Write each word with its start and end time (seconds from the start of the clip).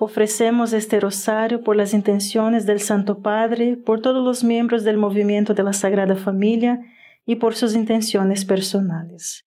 Ofrecemos 0.00 0.72
este 0.72 0.98
rosario 0.98 1.62
por 1.62 1.76
las 1.76 1.94
intenciones 1.94 2.66
del 2.66 2.80
Santo 2.80 3.20
Padre, 3.20 3.76
por 3.76 4.02
todos 4.02 4.24
los 4.24 4.42
miembros 4.42 4.82
del 4.82 4.96
movimiento 4.96 5.54
de 5.54 5.62
la 5.62 5.72
Sagrada 5.72 6.16
Familia 6.16 6.80
y 7.24 7.36
por 7.36 7.54
sus 7.54 7.74
intenciones 7.74 8.44
personales. 8.44 9.44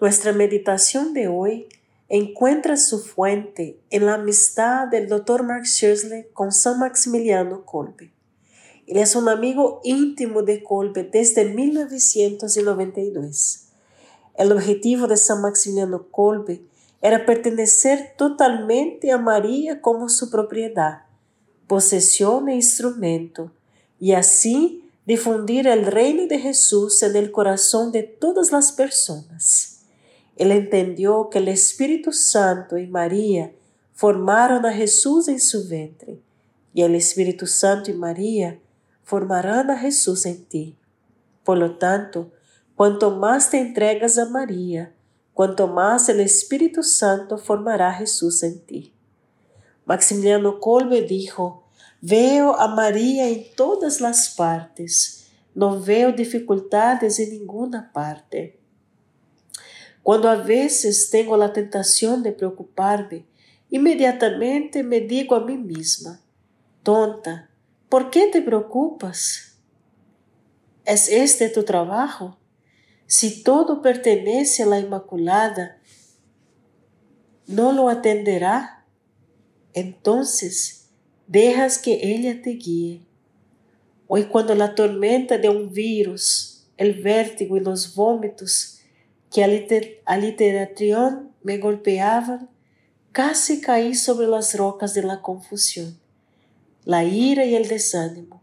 Nuestra 0.00 0.32
meditación 0.32 1.14
de 1.14 1.28
hoy 1.28 1.68
encuentra 2.08 2.76
su 2.76 2.98
fuente 2.98 3.78
en 3.90 4.06
la 4.06 4.14
amistad 4.14 4.88
del 4.88 5.06
Dr. 5.08 5.44
Mark 5.44 5.62
Shirley 5.64 6.26
con 6.32 6.50
San 6.52 6.80
Maximiliano 6.80 7.64
Kolbe. 7.64 8.12
Él 8.86 8.96
es 8.96 9.14
un 9.14 9.28
amigo 9.28 9.80
íntimo 9.84 10.42
de 10.42 10.62
Kolbe 10.62 11.04
desde 11.04 11.44
1992. 11.44 13.66
El 14.36 14.52
objetivo 14.52 15.06
de 15.06 15.16
San 15.16 15.40
Maximiliano 15.42 16.08
Kolbe 16.10 16.62
era 17.00 17.24
pertenecer 17.26 18.14
totalmente 18.16 19.12
a 19.12 19.18
María 19.18 19.80
como 19.80 20.08
su 20.08 20.30
propiedad, 20.30 21.02
posesión 21.66 22.48
e 22.48 22.56
instrumento, 22.56 23.52
y 24.00 24.12
así 24.12 24.84
difundir 25.06 25.66
el 25.66 25.86
reino 25.86 26.26
de 26.26 26.38
Jesús 26.38 27.02
en 27.02 27.16
el 27.16 27.30
corazón 27.30 27.92
de 27.92 28.02
todas 28.02 28.52
las 28.52 28.72
personas. 28.72 29.80
Él 30.36 30.52
entendió 30.52 31.30
que 31.30 31.38
el 31.38 31.48
Espíritu 31.48 32.12
Santo 32.12 32.78
y 32.78 32.86
María 32.86 33.52
formaron 33.92 34.66
a 34.66 34.72
Jesús 34.72 35.28
en 35.28 35.40
su 35.40 35.68
vientre, 35.68 36.20
y 36.74 36.82
el 36.82 36.94
Espíritu 36.94 37.46
Santo 37.46 37.90
y 37.90 37.94
María 37.94 38.60
formarán 39.02 39.70
a 39.70 39.78
Jesús 39.78 40.26
en 40.26 40.44
ti. 40.44 40.76
Por 41.42 41.58
lo 41.58 41.78
tanto, 41.78 42.30
cuanto 42.76 43.16
más 43.16 43.50
te 43.50 43.58
entregas 43.58 44.18
a 44.18 44.26
María, 44.26 44.94
cuanto 45.38 45.68
más 45.68 46.08
el 46.08 46.18
Espíritu 46.18 46.82
Santo 46.82 47.38
formará 47.38 47.92
Jesús 47.92 48.42
en 48.42 48.58
ti. 48.58 48.92
Maximiliano 49.84 50.58
Kolbe 50.58 51.02
dijo, 51.02 51.62
veo 52.00 52.56
a 52.56 52.66
María 52.66 53.28
en 53.28 53.44
todas 53.54 54.00
las 54.00 54.30
partes, 54.30 55.30
no 55.54 55.80
veo 55.80 56.10
dificultades 56.10 57.20
en 57.20 57.30
ninguna 57.30 57.92
parte. 57.92 58.58
Cuando 60.02 60.28
a 60.28 60.34
veces 60.34 61.08
tengo 61.08 61.36
la 61.36 61.52
tentación 61.52 62.24
de 62.24 62.32
preocuparme, 62.32 63.24
inmediatamente 63.70 64.82
me 64.82 65.02
digo 65.02 65.36
a 65.36 65.44
mí 65.44 65.56
misma, 65.56 66.20
tonta, 66.82 67.48
¿por 67.88 68.10
qué 68.10 68.26
te 68.26 68.42
preocupas? 68.42 69.56
¿Es 70.84 71.08
este 71.08 71.48
tu 71.48 71.62
trabajo? 71.62 72.36
Si 73.10 73.42
todo 73.42 73.80
pertenece 73.80 74.62
a 74.62 74.66
la 74.66 74.78
Inmaculada, 74.78 75.78
¿no 77.46 77.72
lo 77.72 77.88
atenderá? 77.88 78.84
Entonces, 79.72 80.90
dejas 81.26 81.78
que 81.78 82.00
ella 82.02 82.42
te 82.42 82.50
guíe. 82.50 83.00
Hoy 84.08 84.24
cuando 84.24 84.54
la 84.54 84.74
tormenta 84.74 85.38
de 85.38 85.48
un 85.48 85.72
virus, 85.72 86.66
el 86.76 87.02
vértigo 87.02 87.56
y 87.56 87.60
los 87.60 87.94
vómitos 87.94 88.80
que 89.32 89.42
a 89.42 90.18
literación 90.18 91.32
me 91.42 91.56
golpeaban, 91.56 92.50
casi 93.12 93.62
caí 93.62 93.94
sobre 93.94 94.26
las 94.26 94.54
rocas 94.54 94.92
de 94.92 95.04
la 95.04 95.22
confusión, 95.22 95.98
la 96.84 97.04
ira 97.04 97.46
y 97.46 97.54
el 97.54 97.68
desánimo. 97.68 98.42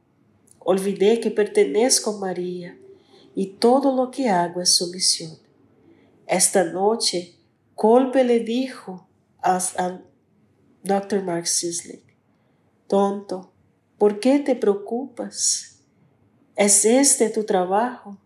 Olvidé 0.58 1.20
que 1.20 1.30
pertenezco 1.30 2.16
a 2.16 2.18
María 2.18 2.80
y 3.36 3.58
todo 3.58 3.94
lo 3.94 4.10
que 4.10 4.30
hago 4.30 4.62
es 4.62 4.76
sumisión. 4.76 5.38
Esta 6.26 6.64
noche, 6.64 7.36
Colbe 7.76 8.24
le 8.24 8.40
dijo 8.40 9.08
al 9.42 10.06
Dr. 10.84 11.22
Mark 11.22 11.46
Sisley, 11.46 12.02
tonto, 12.88 13.52
¿por 13.98 14.22
qué 14.22 14.40
te 14.40 14.56
preocupas? 14.56 15.82
¿Es 16.56 16.86
este 16.86 17.30
tu 17.30 17.44
trabajo? 17.44 18.18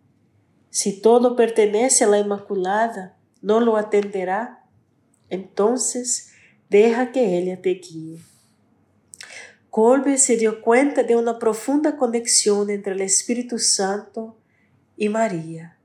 Si 0.69 1.01
todo 1.01 1.35
pertenece 1.35 2.03
a 2.03 2.07
la 2.07 2.19
Inmaculada, 2.19 3.17
¿no 3.41 3.59
lo 3.59 3.75
atenderá? 3.75 4.63
Entonces, 5.29 6.31
deja 6.69 7.11
que 7.11 7.39
ella 7.39 7.59
te 7.59 7.71
guíe. 7.71 8.19
Colbe 9.71 10.17
se 10.17 10.37
dio 10.37 10.61
cuenta 10.61 11.03
de 11.03 11.15
una 11.15 11.39
profunda 11.39 11.97
conexión 11.97 12.69
entre 12.69 12.93
el 12.93 13.01
Espíritu 13.01 13.57
Santo 13.57 14.38
y 14.99 15.07
María. 15.09 15.77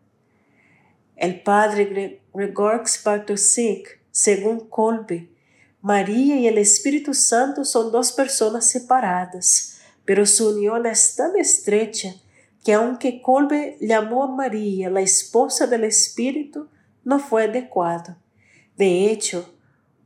El 1.16 1.40
padre 1.42 2.20
Gregorx 2.34 3.02
Bartosik, 3.04 4.00
según 4.10 4.68
Kolbe, 4.68 5.30
María 5.80 6.36
y 6.36 6.48
el 6.48 6.58
Espíritu 6.58 7.14
Santo 7.14 7.64
son 7.64 7.92
dos 7.92 8.10
personas 8.10 8.68
separadas, 8.68 9.78
pero 10.04 10.26
su 10.26 10.48
unión 10.48 10.84
es 10.86 11.14
tan 11.14 11.36
estrecha 11.36 12.16
que 12.64 12.72
aunque 12.72 13.22
Kolbe 13.22 13.76
llamó 13.80 14.24
a 14.24 14.34
María 14.34 14.90
la 14.90 15.02
esposa 15.02 15.68
del 15.68 15.84
Espíritu, 15.84 16.68
no 17.04 17.20
fue 17.20 17.44
adecuado. 17.44 18.16
De 18.76 19.10
hecho, 19.10 19.54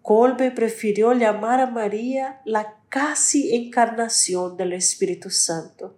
Kolbe 0.02 0.50
prefirió 0.50 1.14
llamar 1.14 1.60
a 1.60 1.70
María 1.70 2.40
la 2.44 2.74
casi 2.90 3.54
encarnación 3.54 4.56
del 4.56 4.74
Espíritu 4.74 5.30
Santo. 5.30 5.96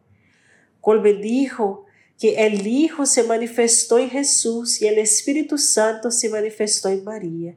Kolbe 0.81 1.15
dijo 1.15 1.87
que 2.21 2.47
el 2.47 2.67
Hijo 2.67 3.07
se 3.07 3.25
manifestó 3.25 3.99
en 3.99 4.11
Jesús 4.11 4.83
y 4.83 4.87
el 4.87 4.99
Espíritu 4.99 5.57
Santo 5.57 6.11
se 6.11 6.29
manifestó 6.29 6.91
en 6.91 7.03
María. 7.03 7.57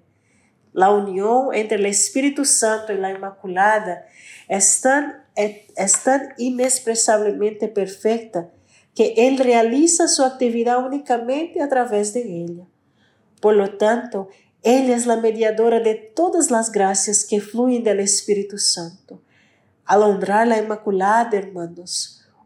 La 0.71 0.89
unión 0.89 1.53
entre 1.53 1.77
el 1.77 1.85
Espíritu 1.85 2.45
Santo 2.45 2.93
y 2.93 2.97
la 2.97 3.11
Inmaculada 3.11 4.05
es 4.47 4.79
tan, 4.79 5.21
es 5.35 6.03
tan 6.03 6.29
inexpresablemente 6.37 7.67
perfecta 7.67 8.49
que 8.95 9.13
Él 9.17 9.37
realiza 9.37 10.07
su 10.07 10.23
actividad 10.23 10.83
únicamente 10.83 11.61
a 11.61 11.67
través 11.67 12.13
de 12.13 12.21
ella. 12.21 12.63
Por 13.41 13.55
lo 13.55 13.75
tanto, 13.75 14.29
ella 14.61 14.95
es 14.95 15.05
la 15.05 15.17
mediadora 15.17 15.81
de 15.81 15.95
todas 15.95 16.51
las 16.51 16.71
gracias 16.71 17.25
que 17.25 17.41
fluyen 17.41 17.83
del 17.83 17.99
Espíritu 17.99 18.57
Santo. 18.57 19.21
Al 19.83 20.03
honrar 20.03 20.47
la 20.47 20.57
Inmaculada, 20.57 21.37
hermanos, 21.37 22.22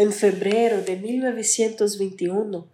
En 0.00 0.14
febrero 0.14 0.80
de 0.80 0.96
1921, 0.96 2.66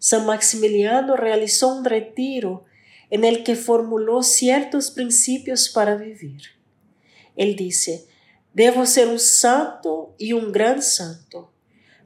San 0.00 0.26
Maximiliano 0.26 1.14
realizó 1.14 1.76
un 1.76 1.84
retiro 1.84 2.64
en 3.08 3.22
el 3.22 3.44
que 3.44 3.54
formuló 3.54 4.24
ciertos 4.24 4.90
principios 4.90 5.68
para 5.68 5.94
vivir. 5.94 6.42
Él 7.36 7.54
dice, 7.54 8.08
debo 8.52 8.84
ser 8.84 9.06
un 9.06 9.20
santo 9.20 10.16
y 10.18 10.32
un 10.32 10.50
gran 10.50 10.82
santo. 10.82 11.52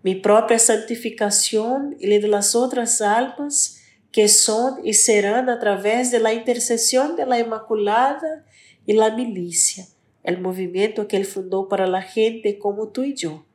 Mi 0.03 0.15
propia 0.15 0.59
santificación 0.59 1.97
y 1.99 2.09
la 2.09 2.19
de 2.19 2.29
las 2.29 2.55
otras 2.55 3.01
almas 3.01 3.79
que 4.13 4.29
son 4.29 4.87
y 4.87 4.93
serán 4.93 5.49
a 5.49 5.59
través 5.59 6.11
de 6.11 6.21
la 6.21 6.35
intercesión 6.35 7.17
de 7.17 7.25
la 7.25 7.39
Inmaculada 7.39 8.45
y 8.85 8.93
la 8.93 9.17
milicia, 9.17 9.87
el 10.23 10.39
movimiento 10.39 11.09
que 11.09 11.17
él 11.17 11.25
fundó 11.25 11.67
para 11.67 11.87
la 11.87 12.03
gente 12.03 12.59
como 12.59 12.89
tú 12.89 13.03
y 13.03 13.15
yo. 13.15 13.46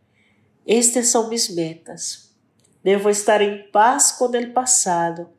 Estas 0.66 1.10
son 1.10 1.30
mis 1.30 1.52
metas. 1.52 2.36
Debo 2.84 3.10
estar 3.10 3.42
en 3.42 3.72
paz 3.72 4.14
con 4.18 4.36
el 4.36 4.54
pasado. 4.54 5.34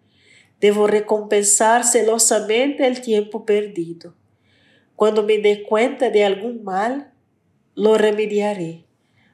Debo 0.60 0.86
recompensar 0.86 1.84
celosamente 1.84 2.86
el 2.86 3.00
tiempo 3.00 3.44
perdido. 3.44 4.14
Cuando 4.96 5.22
me 5.22 5.38
dé 5.38 5.64
cuenta 5.64 6.10
de 6.10 6.24
algún 6.24 6.62
mal, 6.64 7.12
lo 7.74 7.96
remediaré. 7.96 8.84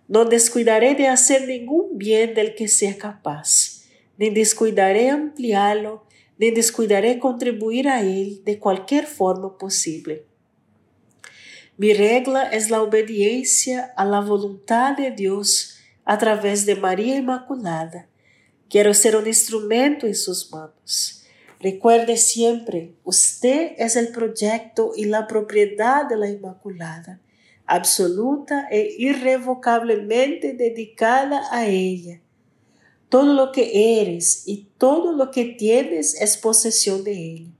No 0.08 0.24
descuidaré 0.24 0.94
de 0.94 1.08
hacer 1.08 1.46
ningún 1.46 1.98
bien 1.98 2.34
del 2.34 2.54
que 2.54 2.68
sea 2.68 2.96
capaz, 2.96 3.84
ni 4.16 4.30
descuidaré 4.30 5.10
ampliarlo, 5.10 6.06
ni 6.38 6.50
descuidaré 6.50 7.18
contribuir 7.18 7.88
a 7.88 8.00
él 8.00 8.42
de 8.44 8.58
cualquier 8.58 9.06
forma 9.06 9.58
posible. 9.58 10.24
Mi 11.76 11.92
regla 11.92 12.44
es 12.44 12.70
la 12.70 12.82
obediencia 12.82 13.92
a 13.96 14.04
la 14.04 14.20
voluntad 14.20 14.96
de 14.96 15.10
Dios 15.10 15.77
a 16.08 16.16
través 16.16 16.64
de 16.64 16.74
María 16.74 17.16
Inmaculada. 17.16 18.08
Quiero 18.70 18.94
ser 18.94 19.14
un 19.14 19.26
instrumento 19.26 20.06
en 20.06 20.14
sus 20.14 20.50
manos. 20.50 21.22
Recuerde 21.60 22.16
siempre, 22.16 22.94
usted 23.04 23.72
es 23.76 23.94
el 23.94 24.08
proyecto 24.08 24.92
y 24.96 25.04
la 25.04 25.26
propiedad 25.26 26.08
de 26.08 26.16
la 26.16 26.30
Inmaculada, 26.30 27.20
absoluta 27.66 28.68
e 28.70 28.94
irrevocablemente 28.96 30.54
dedicada 30.54 31.42
a 31.50 31.66
ella. 31.66 32.22
Todo 33.10 33.34
lo 33.34 33.52
que 33.52 34.00
eres 34.00 34.44
y 34.46 34.66
todo 34.78 35.12
lo 35.12 35.30
que 35.30 35.44
tienes 35.44 36.18
es 36.22 36.38
posesión 36.38 37.04
de 37.04 37.12
ella. 37.12 37.50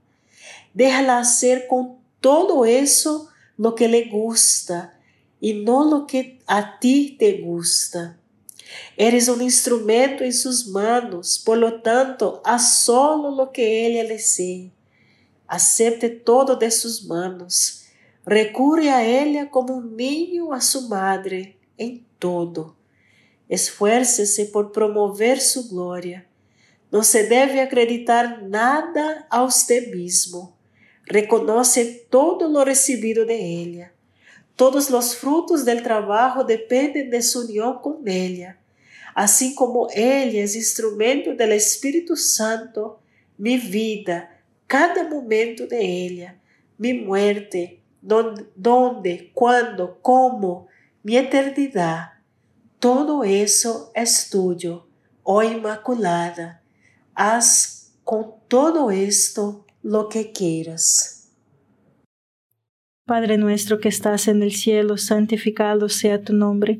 Déjala 0.73 1.19
hacer 1.19 1.67
con 1.67 1.99
todo 2.19 2.65
eso 2.65 3.29
lo 3.57 3.75
que 3.75 3.87
le 3.87 4.05
gusta 4.05 4.99
y 5.39 5.53
no 5.53 5.87
lo 5.87 6.07
que 6.07 6.39
a 6.47 6.79
ti 6.79 7.15
te 7.19 7.43
gusta. 7.43 8.18
Eres 8.97 9.27
un 9.27 9.41
instrumento 9.41 10.23
en 10.23 10.33
sus 10.33 10.67
manos, 10.67 11.41
por 11.43 11.57
lo 11.57 11.81
tanto, 11.81 12.41
haz 12.45 12.83
solo 12.83 13.31
lo 13.31 13.51
que 13.51 13.87
ella 13.87 14.03
desee. 14.03 14.71
Acepte 15.47 16.09
todo 16.09 16.55
de 16.55 16.69
sus 16.69 17.05
manos. 17.05 17.85
Recurre 18.25 18.91
a 18.91 19.03
ella 19.03 19.49
como 19.49 19.75
un 19.77 19.95
niño 19.95 20.53
a 20.53 20.61
su 20.61 20.87
madre 20.87 21.57
en 21.77 22.05
todo. 22.19 22.75
Esfuércese 23.47 24.45
por 24.45 24.71
promover 24.71 25.39
su 25.39 25.69
gloria. 25.69 26.27
No 26.91 27.03
se 27.03 27.27
debe 27.27 27.61
acreditar 27.61 28.43
nada 28.43 29.27
a 29.31 29.43
usted 29.43 29.91
mismo. 29.91 30.55
Reconoce 31.05 32.05
todo 32.09 32.47
lo 32.47 32.63
recibido 32.63 33.25
de 33.25 33.61
ella. 33.61 33.93
Todos 34.55 34.91
los 34.91 35.15
frutos 35.15 35.65
del 35.65 35.81
trabajo 35.81 36.43
dependen 36.43 37.09
de 37.09 37.23
su 37.23 37.41
unión 37.45 37.79
con 37.81 38.07
ella. 38.07 38.58
Así 39.19 39.53
como 39.53 39.89
ella 39.93 40.45
es 40.45 40.55
instrumento 40.55 41.35
del 41.35 41.51
Espíritu 41.51 42.15
Santo, 42.15 43.01
mi 43.37 43.57
vida, 43.57 44.41
cada 44.65 45.09
momento 45.09 45.67
de 45.67 46.05
ella, 46.05 46.39
mi 46.77 46.93
muerte, 46.93 47.81
donde, 48.01 48.45
donde 48.55 49.29
cuándo, 49.33 49.99
cómo, 50.01 50.69
mi 51.03 51.17
eternidad, 51.17 52.13
todo 52.79 53.25
eso 53.25 53.91
es 53.93 54.29
tuyo, 54.29 54.87
oh 55.23 55.43
Inmaculada. 55.43 56.63
Haz 57.13 57.91
con 58.05 58.35
todo 58.47 58.89
esto 58.89 59.65
lo 59.83 60.07
que 60.07 60.31
quieras. 60.31 61.29
Padre 63.05 63.37
nuestro 63.37 63.81
que 63.81 63.89
estás 63.89 64.29
en 64.29 64.43
el 64.43 64.53
cielo, 64.53 64.95
santificado 64.95 65.89
sea 65.89 66.21
tu 66.21 66.31
nombre. 66.31 66.79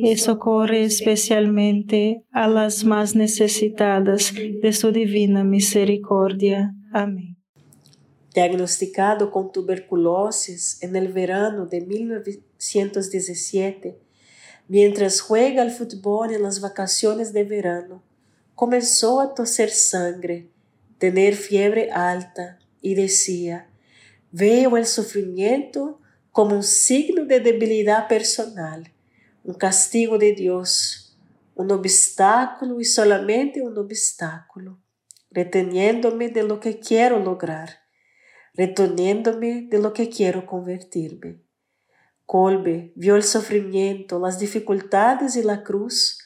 y 0.00 0.16
socorre 0.16 0.84
especialmente 0.84 2.24
a 2.30 2.46
las 2.46 2.84
más 2.84 3.16
necesitadas 3.16 4.32
de 4.32 4.72
su 4.72 4.92
divina 4.92 5.42
misericordia. 5.42 6.72
Amén. 6.92 7.36
Diagnosticado 8.32 9.32
con 9.32 9.50
tuberculosis 9.50 10.80
en 10.82 10.94
el 10.94 11.08
verano 11.08 11.66
de 11.66 11.80
1917, 11.80 13.98
mientras 14.68 15.20
juega 15.20 15.62
al 15.62 15.72
fútbol 15.72 16.32
en 16.32 16.44
las 16.44 16.60
vacaciones 16.60 17.32
de 17.32 17.42
verano, 17.42 18.04
comenzó 18.54 19.20
a 19.20 19.34
toser 19.34 19.70
sangre, 19.70 20.48
tener 20.98 21.34
fiebre 21.34 21.90
alta 21.90 22.60
y 22.80 22.94
decía, 22.94 23.68
veo 24.30 24.76
el 24.76 24.86
sufrimiento 24.86 25.98
como 26.30 26.54
un 26.54 26.62
signo 26.62 27.24
de 27.24 27.40
debilidad 27.40 28.06
personal 28.06 28.92
um 29.48 29.54
castigo 29.54 30.18
de 30.18 30.34
Deus, 30.34 31.16
um 31.56 31.66
obstáculo 31.72 32.82
e 32.82 32.84
solamente 32.84 33.62
um 33.62 33.74
obstáculo, 33.78 34.78
reteniendo-me 35.34 36.28
de 36.28 36.42
lo 36.42 36.60
que 36.60 36.74
quero 36.74 37.18
lograr, 37.18 37.70
reteniendo-me 38.54 39.62
de 39.62 39.78
lo 39.78 39.94
que 39.94 40.06
quero 40.06 40.44
convertir-me. 40.44 41.42
Colbe 42.26 42.92
viu 42.94 43.16
o 43.16 43.22
sofrimento, 43.22 44.22
as 44.22 44.36
dificuldades 44.36 45.34
e 45.34 45.50
a 45.50 45.56
cruz 45.56 46.18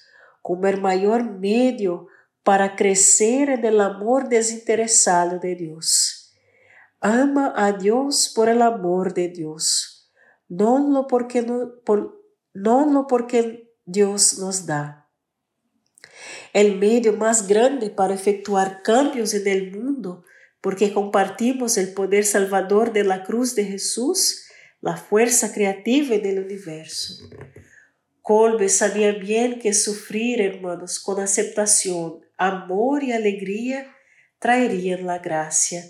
como 0.43 0.67
o 0.67 0.81
maior 0.81 1.23
meio 1.23 2.09
para 2.43 2.75
crescer 2.75 3.51
en 3.51 3.65
el 3.65 3.81
amor 3.81 4.29
desinteresado 4.29 5.39
de 5.39 5.55
Deus. 5.55 6.33
Ama 7.01 7.53
a 7.55 7.71
Deus 7.71 8.29
por 8.35 8.49
el 8.49 8.63
amor 8.63 9.13
de 9.13 9.29
Deus, 9.29 10.11
não 10.51 10.91
lo 10.91 11.07
porque 11.07 11.41
no, 11.41 11.69
por, 11.85 12.22
no 12.55 12.91
lo 12.91 13.07
porque 13.07 13.73
Dios 13.85 14.39
nos 14.39 14.67
da. 14.67 15.11
El 16.53 16.79
medio 16.79 17.15
más 17.15 17.49
grande 17.49 17.91
para 17.91 18.15
efectuar 18.15 18.83
cambios 18.83 19.35
en 19.35 19.47
el 19.47 19.73
mundo, 19.73 20.25
porque 20.61 20.93
compartimos 20.93 21.79
el 21.79 21.93
poder 21.93 22.25
salvador 22.25 22.93
de 22.93 23.05
la 23.05 23.25
cruz 23.25 23.55
de 23.55 23.65
Jesús, 23.65 24.45
la 24.81 24.97
fuerza 24.97 25.53
creativa 25.53 26.15
en 26.15 26.27
el 26.27 26.39
universo. 26.45 27.15
Colbe 28.21 28.69
sabía 28.69 29.13
bien 29.13 29.59
que 29.59 29.75
sufrir, 29.75 30.41
hermanos, 30.41 31.01
con 31.01 31.21
aceptación, 31.21 32.21
amor 32.37 33.03
y 33.03 33.13
alegría 33.13 33.97
traerían 34.39 35.07
la 35.07 35.19
gracia 35.19 35.83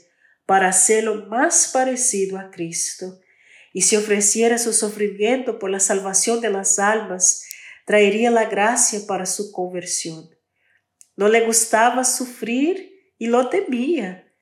para 0.46 0.68
hacerlo 0.68 1.26
más 1.26 1.70
parecido 1.72 2.38
a 2.38 2.50
Cristo. 2.50 3.20
Y 3.72 3.82
si 3.82 3.96
ofreciera 3.96 4.58
su 4.58 4.72
sufrimiento 4.72 5.58
por 5.58 5.70
la 5.70 5.80
salvación 5.80 6.40
de 6.40 6.50
las 6.50 6.78
almas, 6.78 7.44
traería 7.86 8.30
la 8.30 8.44
gracia 8.44 9.00
para 9.06 9.26
su 9.26 9.52
conversión. 9.52 10.30
No 11.16 11.28
le 11.28 11.40
gustaba 11.46 12.04
sufrir 12.04 13.14
y 13.18 13.26
lo 13.26 13.48
temía. 13.48 14.32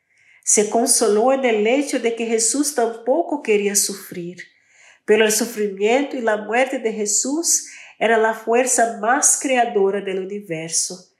Se 0.45 0.71
consoló 0.71 1.33
en 1.33 1.45
el 1.45 1.67
hecho 1.67 2.01
de 2.01 2.17
que 2.17 2.27
Jesús 2.27 2.75
tampoco 2.75 3.43
quería 3.43 3.77
sufrir, 3.77 4.43
pero 5.05 5.25
el 5.25 5.33
sufrimiento 5.33 6.17
y 6.17 6.21
la 6.21 6.39
muerte 6.39 6.79
de 6.79 6.93
Jesús 6.93 7.69
era 7.99 8.17
la 8.17 8.35
fuerza 8.35 8.99
más 9.01 9.39
creadora 9.41 10.01
del 10.01 10.21
universo. 10.21 11.11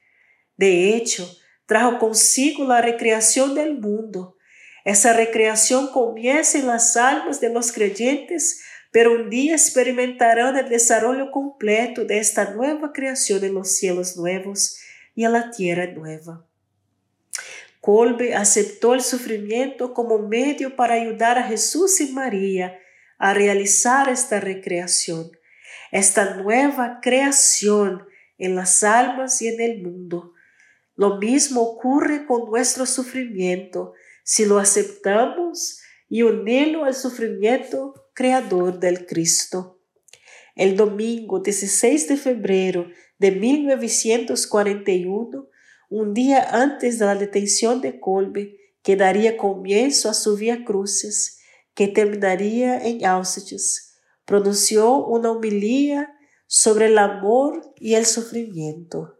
De 0.57 0.95
hecho, 0.95 1.31
trajo 1.67 1.99
consigo 1.99 2.65
la 2.65 2.81
recreación 2.81 3.55
del 3.55 3.79
mundo. 3.79 4.37
Esa 4.85 5.13
recreación 5.13 5.91
comienza 5.93 6.59
en 6.59 6.67
las 6.67 6.97
almas 6.97 7.41
de 7.41 7.51
los 7.51 7.73
creyentes, 7.73 8.63
pero 8.91 9.13
un 9.13 9.31
día 9.31 9.55
experimentarán 9.55 10.57
el 10.57 10.69
desarrollo 10.69 11.31
completo 11.31 12.05
de 12.05 12.19
esta 12.19 12.53
nueva 12.53 12.93
creación 12.93 13.45
en 13.45 13.55
los 13.55 13.77
cielos 13.77 14.17
nuevos 14.17 14.79
y 15.15 15.25
en 15.25 15.33
la 15.33 15.51
tierra 15.51 15.87
nueva. 15.87 16.47
Colbe 17.81 18.35
aceptó 18.35 18.95
el 18.95 19.01
sufrimiento 19.01 19.95
como 19.95 20.19
medio 20.19 20.77
para 20.77 20.95
ayudar 20.95 21.39
a 21.39 21.45
Jesús 21.45 22.01
y 22.01 22.13
María 22.13 22.79
a 23.19 23.33
realizar 23.33 24.09
esta 24.09 24.41
recreación 24.41 25.31
esta 25.91 26.37
nueva 26.37 27.01
creación 27.03 28.07
en 28.39 28.55
las 28.55 28.83
almas 28.83 29.43
y 29.43 29.49
en 29.49 29.61
el 29.61 29.83
mundo. 29.83 30.35
Lo 30.95 31.19
mismo 31.19 31.63
ocurre 31.63 32.27
con 32.27 32.49
nuestro 32.49 32.87
sufrimiento 32.87 33.95
si 34.25 34.45
lo 34.45 34.59
aceptamos 34.59 35.81
y 36.09 36.23
unirlo 36.23 36.85
al 36.85 36.95
sufrimiento 36.95 37.95
creador 38.15 38.81
del 38.81 39.07
Cristo. 39.07 39.81
El 40.57 40.77
domingo 40.77 41.41
16 41.41 42.09
de 42.09 42.17
febrero 42.17 42.89
de 43.19 43.31
1941, 43.31 45.49
un 45.89 46.15
día 46.15 46.49
antes 46.51 46.99
de 46.99 47.07
la 47.07 47.15
detención 47.15 47.81
de 47.81 48.01
Colbe, 48.01 48.57
que 48.83 48.97
daría 48.97 49.37
comienzo 49.37 50.11
a 50.11 50.15
su 50.15 50.37
vía 50.37 50.65
cruces, 50.65 51.39
que 51.75 51.89
terminaría 51.89 52.85
en 52.85 53.05
Auschwitz, 53.05 53.95
pronunció 54.25 55.07
una 55.07 55.31
homilía 55.31 56.17
sobre 56.47 56.87
el 56.87 56.99
amor 56.99 57.73
y 57.77 57.95
el 57.95 58.07
sufrimiento. 58.07 59.20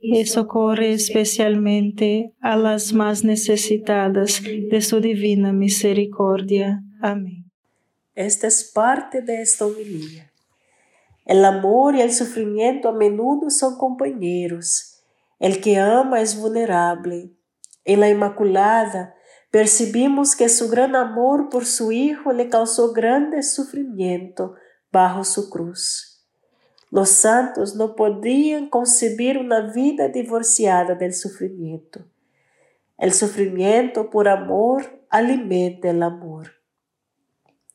y 0.00 0.24
socorre 0.26 0.92
especialmente 0.92 2.34
a 2.40 2.56
las 2.56 2.92
más 2.92 3.22
necesitadas 3.22 4.42
de 4.42 4.80
su 4.80 5.00
divina 5.00 5.52
misericordia. 5.52 6.82
Amén. 7.02 7.50
Esta 8.14 8.46
es 8.46 8.70
parte 8.74 9.22
de 9.22 9.42
esta 9.42 9.66
homilía. 9.66 10.30
El 11.26 11.44
amor 11.44 11.94
y 11.94 12.00
el 12.00 12.12
sufrimiento 12.12 12.88
a 12.88 12.92
menudo 12.92 13.50
son 13.50 13.76
compañeros. 13.76 15.02
El 15.38 15.60
que 15.60 15.78
ama 15.78 16.20
es 16.20 16.40
vulnerable. 16.40 17.30
En 17.84 18.00
la 18.00 18.08
Inmaculada 18.08 19.14
percibimos 19.50 20.34
que 20.34 20.48
su 20.48 20.68
gran 20.68 20.96
amor 20.96 21.48
por 21.50 21.66
su 21.66 21.92
Hijo 21.92 22.32
le 22.32 22.48
causó 22.48 22.92
grande 22.92 23.42
sufrimiento 23.42 24.54
bajo 24.90 25.24
su 25.24 25.50
cruz. 25.50 26.09
Los 26.90 27.10
santos 27.10 27.76
no 27.76 27.94
podían 27.94 28.68
concebir 28.68 29.38
una 29.38 29.72
vida 29.72 30.08
divorciada 30.08 30.96
del 30.96 31.14
sufrimiento. 31.14 32.04
El 32.98 33.12
sufrimiento 33.12 34.10
por 34.10 34.28
amor 34.28 35.04
alimenta 35.08 35.88
el 35.88 36.02
amor. 36.02 36.48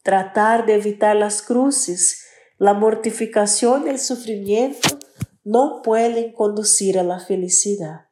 Tratar 0.03 0.65
de 0.65 0.75
evitar 0.75 1.15
las 1.15 1.41
cruces, 1.41 2.25
la 2.57 2.73
mortificación 2.73 3.87
y 3.87 3.91
el 3.91 3.99
sufrimiento 3.99 4.99
no 5.45 5.81
pueden 5.81 6.33
conducir 6.33 6.99
a 6.99 7.03
la 7.03 7.19
felicidad. 7.19 8.07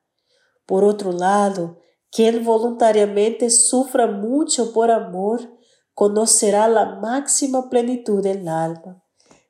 Por 0.66 0.86
otro 0.86 1.12
lado, 1.12 1.82
quien 2.12 2.46
voluntariamente 2.46 3.50
sufra 3.50 4.08
mucho 4.08 4.72
por 4.72 4.90
amor, 4.90 5.58
conocerá 5.94 6.70
la 6.70 6.96
máxima 6.96 7.70
plenitud 7.70 8.24
del 8.24 8.48
alma 8.48 9.03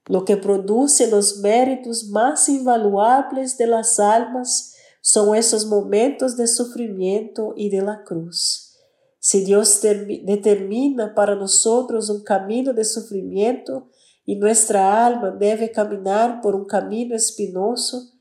lo 0.05 0.25
que 0.25 0.37
produce 0.37 1.07
los 1.09 1.39
méritos 1.39 2.09
más 2.09 2.49
invaluables 2.49 3.57
de 3.57 3.67
las 3.67 3.99
almas 3.99 4.75
son 5.01 5.35
esos 5.35 5.65
momentos 5.65 6.37
de 6.37 6.47
sufrimiento 6.47 7.53
y 7.55 7.69
de 7.69 7.81
la 7.81 8.03
cruz. 8.03 8.77
Si 9.19 9.45
Dios 9.45 9.81
determina 9.81 11.15
para 11.15 11.35
nosotros 11.35 12.09
un 12.09 12.23
camino 12.23 12.73
de 12.73 12.83
sufrimiento 12.83 13.89
y 14.25 14.35
nuestra 14.35 15.05
alma 15.05 15.31
debe 15.31 15.71
caminar 15.71 16.41
por 16.41 16.55
un 16.55 16.65
camino 16.65 17.15
espinoso, 17.15 18.11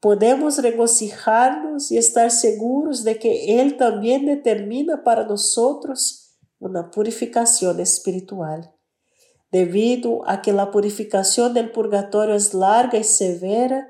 podemos 0.00 0.58
regocijarnos 0.58 1.92
y 1.92 1.98
estar 1.98 2.30
seguros 2.30 3.04
de 3.04 3.18
que 3.18 3.60
Él 3.60 3.76
también 3.76 4.26
determina 4.26 5.04
para 5.04 5.24
nosotros 5.24 6.36
una 6.58 6.90
purificación 6.90 7.78
espiritual. 7.78 8.72
Debido 9.50 10.28
a 10.28 10.42
que 10.42 10.52
la 10.52 10.70
purificación 10.70 11.54
del 11.54 11.70
purgatorio 11.70 12.34
es 12.34 12.52
larga 12.52 12.98
y 12.98 13.04
severa, 13.04 13.88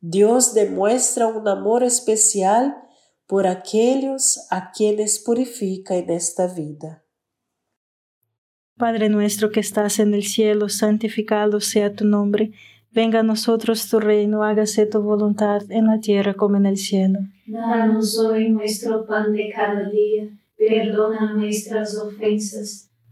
Dios 0.00 0.54
demuestra 0.54 1.26
un 1.26 1.46
amor 1.46 1.82
especial 1.82 2.76
por 3.26 3.46
aquellos 3.46 4.46
a 4.50 4.70
quienes 4.72 5.18
purifica 5.18 5.96
en 5.96 6.10
esta 6.10 6.46
vida. 6.46 7.04
Padre 8.76 9.08
nuestro 9.08 9.50
que 9.50 9.60
estás 9.60 9.98
en 9.98 10.14
el 10.14 10.24
cielo, 10.24 10.68
santificado 10.68 11.60
sea 11.60 11.94
tu 11.94 12.04
nombre. 12.04 12.52
Venga 12.90 13.20
a 13.20 13.22
nosotros 13.22 13.88
tu 13.88 14.00
reino, 14.00 14.42
hágase 14.42 14.86
tu 14.86 15.00
voluntad 15.00 15.62
en 15.70 15.86
la 15.86 16.00
tierra 16.00 16.34
como 16.34 16.56
en 16.56 16.66
el 16.66 16.76
cielo. 16.76 17.20
Danos 17.46 18.18
hoy 18.18 18.48
nuestro 18.50 19.06
pan 19.06 19.32
de 19.32 19.50
cada 19.54 19.88
día, 19.88 20.28
perdona 20.56 21.34
nuestras 21.34 21.96
ofensas 21.96 22.90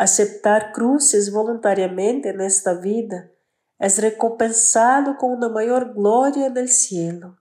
Aceptar 0.00 0.72
cruces 0.72 1.30
voluntariamente 1.30 2.32
nesta 2.32 2.72
vida 2.72 3.30
es 3.78 3.98
recompensado 3.98 5.18
con 5.18 5.32
una 5.32 5.50
mayor 5.50 5.92
gloria 5.92 6.46
en 6.46 6.56
el 6.56 6.70
cielo. 6.70 7.36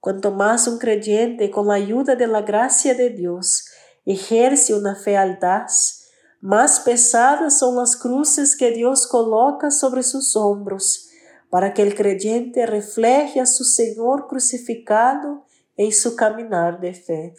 Cuanto 0.00 0.32
más 0.32 0.66
un 0.66 0.78
creyente, 0.78 1.52
con 1.52 1.68
la 1.68 1.74
ayuda 1.74 2.16
de 2.16 2.26
la 2.26 2.42
gracia 2.42 2.94
de 2.94 3.10
Dios, 3.10 3.68
ejerce 4.04 4.74
una 4.74 4.96
fe 4.96 5.16
audaz, 5.16 6.08
más 6.40 6.80
pesadas 6.80 7.60
son 7.60 7.76
las 7.76 7.94
cruces 7.94 8.56
que 8.56 8.72
Dios 8.72 9.06
coloca 9.06 9.70
sobre 9.70 10.02
sus 10.02 10.34
hombros, 10.34 11.10
para 11.48 11.74
que 11.74 11.82
el 11.82 11.94
creyente 11.94 12.66
refleje 12.66 13.38
a 13.38 13.46
su 13.46 13.62
Señor 13.62 14.26
crucificado 14.26 15.46
en 15.76 15.92
su 15.92 16.16
caminar 16.16 16.80
de 16.80 16.94
fe. 16.94 17.36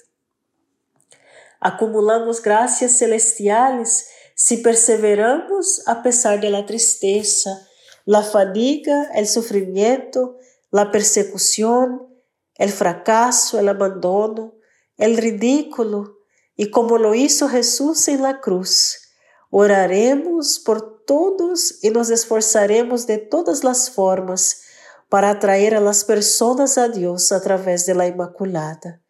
Acumulamos 1.59 2.41
gracias 2.41 2.99
celestiales 2.99 4.07
si 4.41 4.55
perseveramos 4.55 5.83
a 5.85 6.01
pesar 6.01 6.39
de 6.39 6.49
la 6.49 6.65
tristeza, 6.65 7.67
la 8.05 8.23
fadiga, 8.23 9.11
el 9.13 9.27
sufrimiento, 9.27 10.37
la 10.71 10.91
persecución, 10.91 12.07
el 12.55 12.69
fracaso, 12.71 13.59
el 13.59 13.67
abandono, 13.67 14.55
el 14.95 15.17
ridículo, 15.17 16.19
y 16.55 16.71
como 16.71 16.97
lo 16.97 17.15
hizo 17.15 17.49
Jesús 17.49 18.07
en 18.07 18.21
la 18.21 18.39
cruz, 18.39 19.09
oraremos 19.49 20.59
por 20.59 21.03
todos 21.03 21.83
y 21.83 21.89
nos 21.89 22.09
esforzaremos 22.09 23.07
de 23.07 23.17
todas 23.17 23.65
las 23.65 23.89
formas 23.89 24.61
para 25.09 25.31
atraer 25.31 25.75
a 25.75 25.81
las 25.81 26.05
personas 26.05 26.77
a 26.77 26.87
Dios 26.87 27.33
a 27.33 27.41
través 27.41 27.85
de 27.85 27.93
la 27.93 28.07
Inmaculada. 28.07 29.03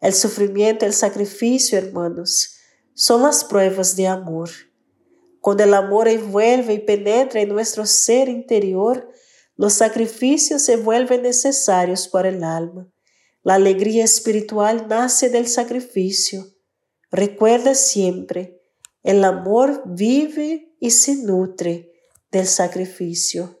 El 0.00 0.14
sufrimiento, 0.14 0.86
el 0.86 0.94
sacrificio, 0.94 1.76
hermanos, 1.76 2.55
son 2.96 3.22
las 3.22 3.44
pruebas 3.44 3.94
de 3.94 4.06
amor. 4.06 4.48
Cuando 5.42 5.64
el 5.64 5.74
amor 5.74 6.08
envuelve 6.08 6.72
y 6.72 6.78
penetra 6.78 7.42
en 7.42 7.50
nuestro 7.50 7.84
ser 7.84 8.30
interior, 8.30 9.10
los 9.54 9.74
sacrificios 9.74 10.62
se 10.62 10.76
vuelven 10.76 11.22
necesarios 11.22 12.08
para 12.08 12.30
el 12.30 12.42
alma. 12.42 12.90
La 13.42 13.54
alegría 13.54 14.02
espiritual 14.02 14.86
nace 14.88 15.28
del 15.28 15.46
sacrificio. 15.46 16.46
Recuerda 17.10 17.74
siempre, 17.74 18.62
el 19.02 19.22
amor 19.24 19.82
vive 19.84 20.74
y 20.80 20.90
se 20.90 21.16
nutre 21.16 21.92
del 22.32 22.46
sacrificio. 22.46 23.60